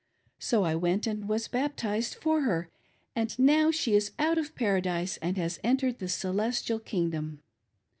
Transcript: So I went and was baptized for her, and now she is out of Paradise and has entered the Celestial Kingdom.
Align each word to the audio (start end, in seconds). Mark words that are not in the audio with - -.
So 0.39 0.63
I 0.63 0.73
went 0.73 1.05
and 1.05 1.29
was 1.29 1.47
baptized 1.47 2.15
for 2.15 2.41
her, 2.41 2.71
and 3.15 3.37
now 3.37 3.69
she 3.69 3.93
is 3.93 4.13
out 4.17 4.39
of 4.39 4.55
Paradise 4.55 5.17
and 5.17 5.37
has 5.37 5.59
entered 5.63 5.99
the 5.99 6.09
Celestial 6.09 6.79
Kingdom. 6.79 7.43